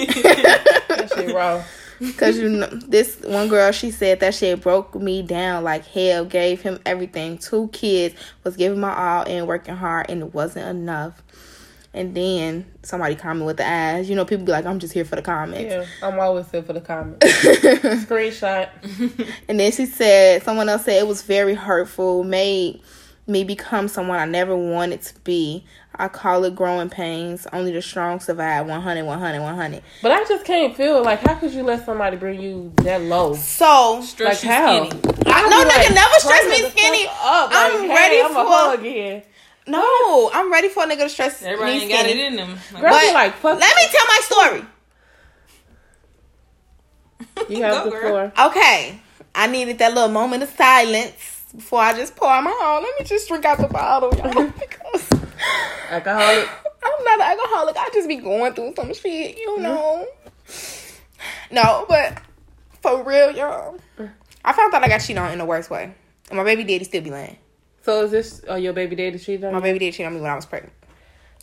[0.90, 1.62] That shit wrong.
[2.16, 6.24] Cause you know this one girl, she said that shit broke me down like hell.
[6.24, 7.36] Gave him everything.
[7.36, 11.22] Two kids was giving my all and working hard, and it wasn't enough.
[11.92, 14.08] And then somebody comment with the eyes.
[14.08, 16.62] You know, people be like, "I'm just here for the comments." Yeah, I'm always here
[16.62, 17.26] for the comments.
[17.26, 18.70] Screenshot.
[19.48, 22.80] And then she said, someone else said it was very hurtful, made
[23.30, 25.64] me become someone I never wanted to be.
[25.94, 27.46] I call it growing pains.
[27.52, 28.66] Only the strong survive.
[28.66, 29.82] 100, 100, 100.
[30.02, 33.34] But I just can't feel like how could you let somebody bring you that low?
[33.34, 34.84] So Stress Like how?
[34.88, 35.02] skinny.
[35.26, 37.06] I, no, be nigga, like, never stress me skinny.
[37.06, 37.50] Up.
[37.50, 39.22] Like, I'm hey, ready I'm a for- hug again.
[39.66, 42.58] No, I'm ready for a nigga to stress Everybody me ain't got it in them.
[42.72, 43.60] Like, Girl, But be like, fuck.
[43.60, 44.64] let me tell my story.
[47.56, 48.32] You have Go, the floor.
[48.48, 48.98] Okay,
[49.34, 52.82] I needed that little moment of silence before I just pour my own.
[52.82, 55.08] Let me just drink out the bottle, y'all, because
[55.90, 56.48] Alcoholic.
[56.82, 57.76] I'm not an alcoholic.
[57.76, 60.06] I just be going through some shit, you know.
[61.50, 62.20] No, but
[62.80, 63.78] for real, y'all,
[64.44, 65.92] I found out I got cheated on in the worst way.
[66.28, 67.36] And my baby daddy still be lying.
[67.82, 69.62] So is this uh, your baby daddy cheated on My you?
[69.64, 70.72] baby daddy cheated on me when I was pregnant.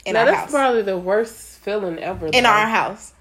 [0.06, 0.52] In now that's house.
[0.52, 2.28] probably the worst feeling ever.
[2.28, 2.50] in though.
[2.50, 3.13] our house.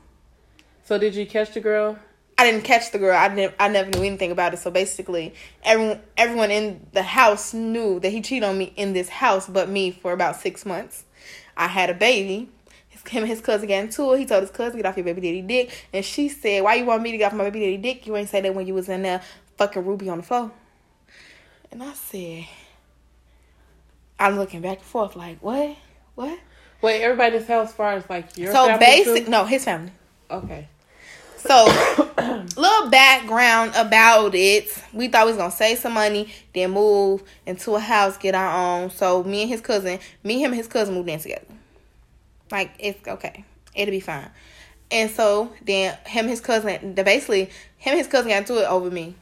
[0.85, 1.99] So did you catch the girl?
[2.38, 3.16] I didn't catch the girl.
[3.16, 4.59] I never, I never knew anything about it.
[4.59, 9.09] So basically, everyone, everyone in the house knew that he cheated on me in this
[9.09, 11.05] house, but me for about six months.
[11.57, 12.51] I had a baby.
[12.88, 14.18] His, him and his cousin got into it.
[14.18, 16.85] He told his cousin, "Get off your baby daddy dick," and she said, "Why you
[16.85, 18.07] want me to get off my baby daddy dick?
[18.07, 19.22] You ain't say that when you was in there
[19.57, 20.51] fucking Ruby on the floor."
[21.70, 22.46] And I said,
[24.18, 25.77] I'm looking back and forth, like, what,
[26.14, 26.38] what?
[26.81, 29.92] Wait, everybody's house, as far as like your so family basic, no, his family.
[30.31, 30.68] Okay.
[31.47, 31.67] So,
[32.61, 34.83] little background about it.
[34.93, 38.83] We thought we was gonna save some money, then move into a house, get our
[38.83, 38.91] own.
[38.91, 41.47] So me and his cousin, me, him, and his cousin moved in together.
[42.51, 44.31] Like it's okay, it'll be fine.
[44.91, 47.45] And so then him, and his cousin, basically
[47.79, 49.15] him, and his cousin got into it over me.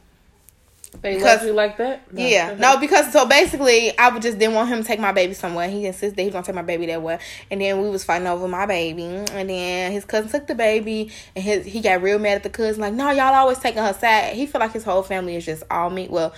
[1.01, 2.11] They Because- love you like that?
[2.11, 2.25] No.
[2.25, 5.33] Yeah, no, because so basically, I would just didn't want him to take my baby
[5.33, 5.67] somewhere.
[5.69, 7.19] He insisted he was gonna take my baby that way,
[7.51, 11.11] and then we was fighting over my baby, and then his cousin took the baby,
[11.35, 13.93] and his he got real mad at the cousin, like, no, y'all always taking her
[13.93, 14.33] side.
[14.35, 16.07] He feel like his whole family is just all me.
[16.09, 16.33] Well,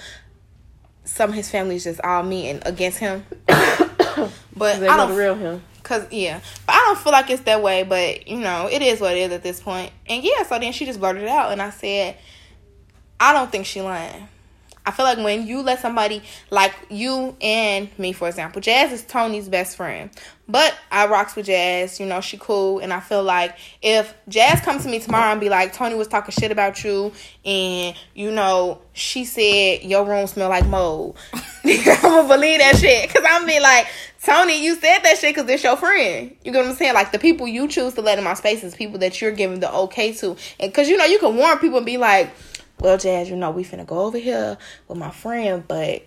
[1.05, 3.25] some of his family is just all me and against him.
[4.57, 5.61] But They I don't the real him.
[5.83, 7.83] Cause yeah, but I don't feel like it's that way.
[7.83, 9.91] But you know, it is what it is at this point.
[10.09, 12.17] And yeah, so then she just blurted it out, and I said,
[13.19, 14.27] I don't think she lying.
[14.87, 19.03] I feel like when you let somebody like you and me, for example, Jazz is
[19.03, 20.09] Tony's best friend,
[20.47, 21.99] but I rocks with Jazz.
[21.99, 25.41] You know, she cool, and I feel like if Jazz comes to me tomorrow and
[25.41, 27.11] be like, Tony was talking shit about you,
[27.43, 31.17] and you know, she said your room smell like mold,
[31.65, 33.87] I'm gonna believe that shit, cause I'm be like,
[34.23, 36.33] Tony, you said that shit because it's your friend.
[36.45, 36.93] You get what I'm saying?
[36.93, 39.59] Like the people you choose to let in my space is people that you're giving
[39.59, 42.31] the okay to, and cause you know you can warn people and be like
[42.79, 46.03] well, Jazz, you know, we finna go over here with my friend, but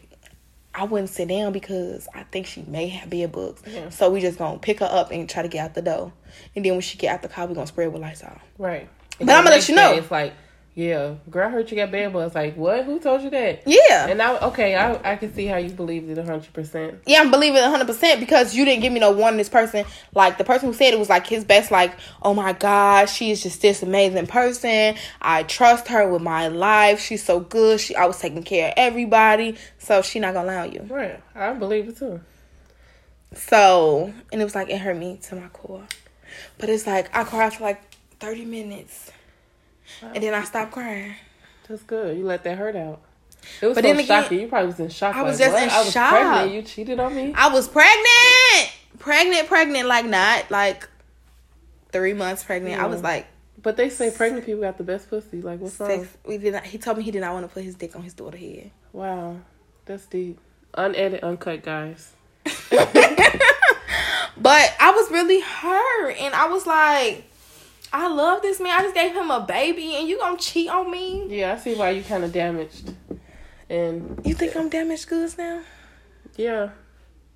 [0.75, 3.63] I wouldn't sit down because I think she may have bed bugs.
[3.91, 6.13] So we just gonna pick her up and try to get out the door.
[6.55, 8.39] And then when she get out the car, we gonna spray it with Lysol.
[8.57, 8.89] Right.
[9.19, 9.93] But I'ma let you know.
[9.93, 10.33] It's like,
[10.81, 12.35] yeah, girl, I heard you got bad bugs.
[12.35, 12.87] Like, what?
[12.87, 13.65] Who told you that?
[13.67, 14.07] Yeah.
[14.07, 17.01] And I okay, I I can see how you believed it hundred percent.
[17.07, 19.85] yeah, I'm believing 100% because you didn't give me no one this person.
[20.15, 23.31] Like, the person who said it was like his best, like, oh my God, she
[23.31, 24.95] is just this amazing person.
[25.21, 26.99] I trust her with my life.
[26.99, 27.79] She's so good.
[27.79, 29.59] She I was taking care of everybody.
[29.77, 30.81] So she not gonna lie on you.
[30.89, 31.23] Right.
[31.35, 32.23] I believe it too.
[33.35, 35.85] So, and it was like, it hurt me to my core.
[36.57, 37.83] But it's like, I cried for like
[38.19, 39.11] 30 minutes.
[40.03, 41.15] And then I stopped crying.
[41.69, 42.17] That's good.
[42.19, 43.01] You let that hurt out.
[43.63, 44.41] It was But so then again, shocking.
[44.41, 45.15] You probably was in shock.
[45.17, 45.63] I was like, just what?
[45.63, 46.11] in I was shock.
[46.11, 46.53] pregnant.
[46.53, 47.33] You cheated on me.
[47.37, 48.73] I was pregnant!
[48.99, 50.89] Pregnant, pregnant, like not like
[51.93, 52.81] three months pregnant.
[52.83, 53.27] I was like
[53.63, 55.41] But they say pregnant people got the best pussy.
[55.43, 55.89] Like, what's wrong?
[55.91, 56.17] six.
[56.27, 58.03] We did not, he told me he did not want to put his dick on
[58.03, 58.71] his daughter's head.
[58.93, 59.37] Wow,
[59.87, 60.39] that's deep.
[60.75, 62.13] Unedited, uncut, guys.
[64.37, 66.13] But I was really hurt.
[66.19, 67.30] And I was like,
[67.93, 68.79] I love this man.
[68.79, 71.27] I just gave him a baby and you gonna cheat on me?
[71.29, 72.93] Yeah, I see why you kind of damaged.
[73.69, 75.61] And You think I'm damaged goods now?
[76.37, 76.71] yeah,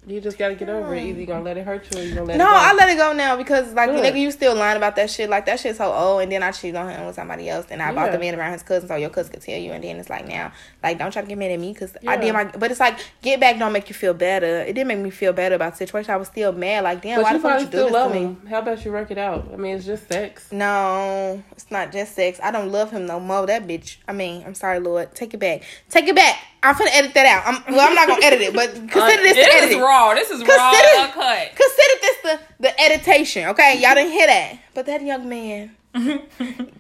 [0.06, 1.02] you just gotta get over it.
[1.02, 2.52] Either you gonna let it hurt you or you gonna let No, it go.
[2.52, 4.04] No, I let it go now because like Good.
[4.04, 5.30] nigga, you still lying about that shit.
[5.30, 7.80] Like that shit's so old, and then I cheated on him with somebody else, and
[7.82, 9.96] I bought the man around his cousin so your cousin could tell you, and then
[9.96, 12.44] it's like now, like don't try to get mad at me because I did my.
[12.44, 14.62] But it's like get back don't make you feel better.
[14.62, 16.10] It didn't make me feel better about the situation.
[16.10, 16.84] I was still mad.
[16.84, 18.36] Like damn, but why you the fuck you do still this love to me?
[18.48, 19.48] How about you work it out?
[19.52, 20.52] I mean, it's just sex.
[20.52, 22.38] No, it's not just sex.
[22.42, 23.46] I don't love him no more.
[23.46, 23.96] That bitch.
[24.06, 25.14] I mean, I'm sorry, Lord.
[25.14, 25.62] Take it back.
[25.88, 26.38] Take it back.
[26.64, 27.42] I'm finna edit that out.
[27.46, 30.14] I'm, well, I'm not gonna edit it, but consider this the This is raw.
[30.14, 31.48] This is raw Consider- uncut.
[31.56, 33.78] Consider this the the editation, okay?
[33.80, 35.76] Y'all didn't hear that, but that young man,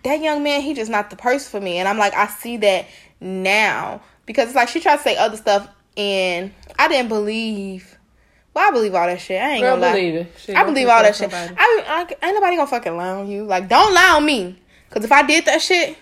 [0.02, 2.56] that young man, he just not the person for me, and I'm like, I see
[2.58, 2.86] that
[3.20, 7.98] now because it's like she tried to say other stuff, and I didn't believe.
[8.54, 9.42] Well, I believe all that shit.
[9.42, 9.92] I ain't Girl, gonna lie.
[9.94, 10.56] believe it.
[10.56, 11.28] I believe all that shit.
[11.30, 13.42] somebody- I, I ain't nobody gonna fucking lie on you.
[13.44, 14.58] Like, don't lie on me,
[14.90, 15.98] cause if I did that shit,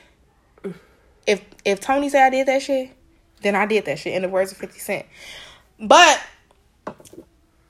[1.26, 2.90] if if Tony said I did that shit,
[3.42, 4.14] then I did that shit.
[4.14, 5.06] In the words of Fifty Cent,
[5.80, 6.20] but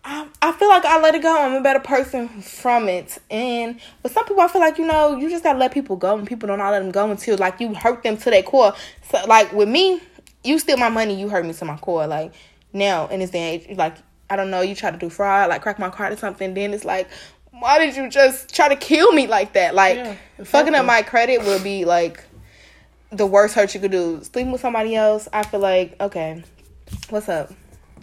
[0.04, 1.40] I, I feel like I let it go.
[1.40, 3.18] I'm a better person from it.
[3.30, 6.16] And with some people, I feel like you know you just gotta let people go,
[6.18, 8.74] and people don't not let them go until like you hurt them to their core.
[9.10, 10.00] So like with me,
[10.44, 12.06] you steal my money, you hurt me to my core.
[12.06, 12.32] Like
[12.72, 13.96] now in this day, age, like
[14.28, 16.54] I don't know, you try to do fraud, like crack my card or something.
[16.54, 17.08] Then it's like,
[17.50, 19.74] why did you just try to kill me like that?
[19.74, 22.24] Like Yeah, fucking up my credit would be like
[23.12, 24.22] the worst hurt you could do.
[24.22, 26.42] Sleeping with somebody else, I feel like okay,
[27.10, 27.52] what's up?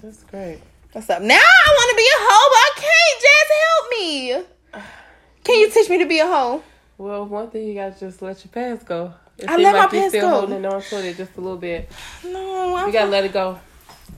[0.01, 0.59] That's great.
[0.91, 1.21] What's up?
[1.21, 3.21] Now I want to be a hoe, but I can't.
[3.21, 5.43] Just help me.
[5.43, 6.63] Can you teach me to be a hoe?
[6.97, 9.13] Well, one thing you gotta just let your past go.
[9.37, 10.39] It I let my like you're past still go.
[10.39, 11.89] holding on to it just a little bit.
[12.25, 13.59] No, I You gotta let it go.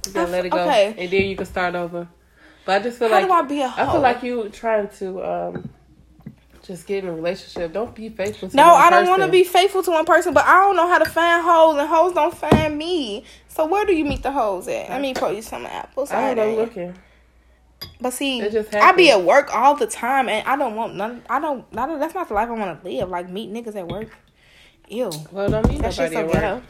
[0.07, 0.95] You gotta let it go, okay.
[0.97, 2.07] and then you can start over.
[2.65, 4.87] But I just feel How like do I be a I feel like you trying
[4.89, 5.69] to um
[6.71, 7.73] just get in a relationship.
[7.73, 8.49] Don't be faithful.
[8.49, 10.87] to No, I don't want to be faithful to one person, but I don't know
[10.87, 13.23] how to find hoes, and hoes don't find me.
[13.47, 14.89] So where do you meet the hoes at?
[14.89, 16.11] I mean, probably some apples.
[16.11, 16.57] I ain't.
[16.57, 16.95] Looking.
[17.99, 18.41] But see,
[18.73, 21.23] I be at work all the time, and I don't want none.
[21.29, 21.71] I don't.
[21.73, 23.09] Not, that's not the life I want to live.
[23.09, 24.09] Like meet niggas at work.
[24.89, 26.33] Ew, Well, don't meet that nobody so at work.
[26.33, 26.61] ghetto.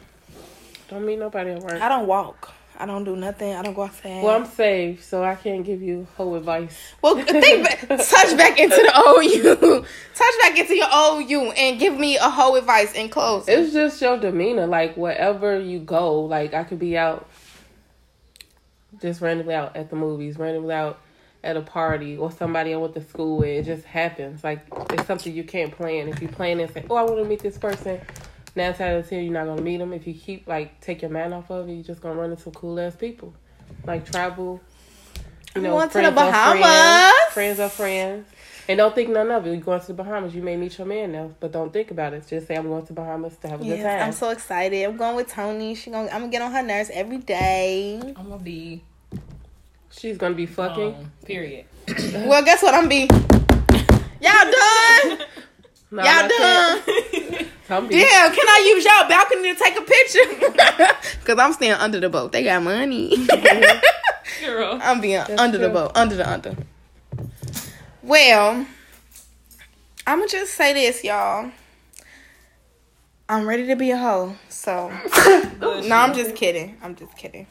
[0.89, 1.81] Don't meet nobody at work.
[1.81, 2.53] I don't walk.
[2.77, 3.53] I don't do nothing.
[3.53, 4.23] I don't go outside.
[4.23, 6.75] Well, I'm saved, so I can't give you whole advice.
[7.01, 9.85] Well, think back, touch back into the old you.
[10.15, 13.47] touch back into your old you and give me a whole advice in close.
[13.47, 14.67] It's just your demeanor.
[14.67, 17.29] Like wherever you go, like I could be out,
[18.99, 20.99] just randomly out at the movies, randomly out
[21.43, 23.49] at a party, or somebody I went to school with.
[23.49, 24.43] It just happens.
[24.43, 26.07] Like it's something you can't plan.
[26.07, 27.99] If you plan and say, "Oh, I want to meet this person,"
[28.55, 29.93] nine times out of ten you're not gonna meet them.
[29.93, 32.43] If you keep like take your mind off of it, you're just gonna run into
[32.43, 33.33] some cool ass people.
[33.85, 34.61] Like travel.
[35.15, 35.21] You
[35.55, 36.61] I'm know, going to the friends are Bahamas.
[36.63, 38.27] Friends, friends are friends.
[38.69, 39.51] And don't think none of it.
[39.51, 40.33] You're going to the Bahamas.
[40.33, 42.25] You may meet your man now, but don't think about it.
[42.27, 44.01] Just say I'm going to Bahamas to have a good time.
[44.01, 44.85] I'm so excited.
[44.85, 45.75] I'm going with Tony.
[45.75, 46.09] She gonna.
[46.09, 47.99] I'm gonna get on her nerves every day.
[48.15, 48.83] I'm gonna be
[49.91, 50.95] She's gonna be fucking.
[50.95, 51.65] Um, period.
[52.13, 52.73] Well, guess what?
[52.73, 53.01] I'm be.
[54.21, 55.19] Y'all done?
[55.93, 56.81] No, Y'all done?
[57.43, 57.89] that.
[57.89, 61.19] Damn, can I use y'all balcony to take a picture?
[61.25, 62.31] Cause I'm staying under the boat.
[62.31, 63.27] They got money.
[64.39, 64.79] Girl.
[64.83, 66.55] I'm being under the boat, under the under.
[68.03, 68.65] Well,
[70.07, 71.51] I'm gonna just say this, y'all.
[73.29, 74.35] I'm ready to be a hoe.
[74.49, 74.89] So,
[75.59, 76.77] no, I'm just kidding.
[76.81, 77.47] I'm just kidding.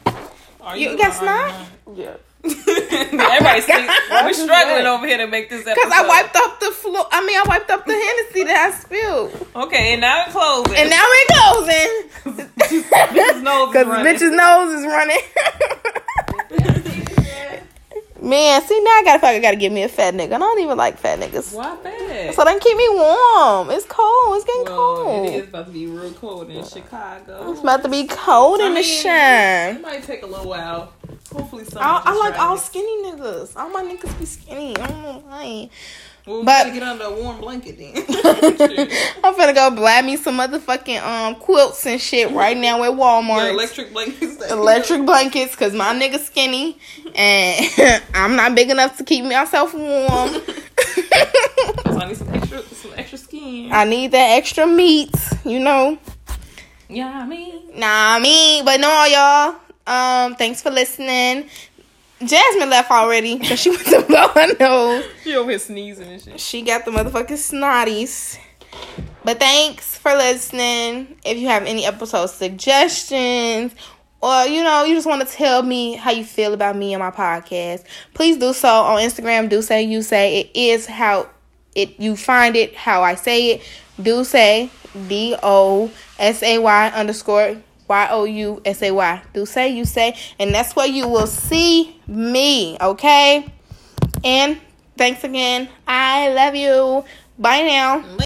[0.60, 1.68] Are You guess or are not?
[1.94, 2.16] Yeah.
[2.44, 3.90] Everybody sleep.
[4.10, 5.82] We're struggling over here to make this episode.
[5.82, 7.06] Cause I wiped up the floor.
[7.12, 10.74] I mean, I wiped up the Hennessy that I spilled, Okay, and now it's closing.
[10.76, 12.48] and now we're closing.
[12.56, 14.14] Bitch's nose is Cause running.
[14.14, 15.18] bitch's nose is running.
[18.22, 20.34] Man, see now I gotta fucking gotta give me a fat nigga.
[20.34, 21.54] I don't even like fat niggas.
[21.54, 22.34] Why bad?
[22.34, 23.70] So they can keep me warm.
[23.70, 24.36] It's cold.
[24.36, 25.26] It's getting well, cold.
[25.26, 27.50] it is about to be real cold in Chicago.
[27.50, 30.92] It's about to be cold in the It might take a little while.
[31.32, 31.82] Hopefully, some.
[31.82, 33.56] I, I like all skinny niggas.
[33.56, 34.76] All my niggas be skinny.
[34.76, 35.70] I don't know why.
[36.26, 37.94] Well, but- get under a warm blanket then.
[39.24, 43.44] I'm finna go blab me some motherfucking um quilts and shit right now at Walmart.
[43.44, 44.50] Your electric blankets.
[44.50, 46.78] electric blankets because my nigga skinny
[47.14, 50.30] and I'm not big enough to keep myself warm.
[50.30, 53.72] So I need some extra, some extra skin.
[53.72, 55.14] I need that extra meat,
[55.44, 55.98] you know.
[56.88, 57.78] yeah, I mean.
[57.78, 59.56] Nah, I mean, but no, y'all.
[59.90, 61.50] Um, thanks for listening.
[62.24, 65.04] Jasmine left already because she went to blow her nose.
[65.24, 66.38] She over here sneezing and shit.
[66.38, 68.38] She got the motherfucking snotties.
[69.24, 71.16] But thanks for listening.
[71.24, 73.74] If you have any episode suggestions
[74.20, 77.02] or you know, you just want to tell me how you feel about me and
[77.02, 77.84] my podcast,
[78.14, 79.48] please do so on Instagram.
[79.48, 81.28] Do say you say it is how
[81.74, 83.62] it you find it how I say it.
[84.00, 84.70] Do say
[85.08, 87.56] D O S A Y underscore
[87.90, 89.22] Y O U S A Y.
[89.34, 92.78] Do say you say, and that's where you will see me.
[92.80, 93.52] Okay.
[94.22, 94.60] And
[94.96, 95.68] thanks again.
[95.88, 97.04] I love you.
[97.36, 98.16] Bye now.